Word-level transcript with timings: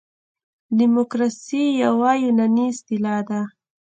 دموکراسي 0.79 1.63
یوه 1.83 2.11
یوناني 2.23 2.65
اصطلاح 2.71 3.19
ده. 3.29 3.41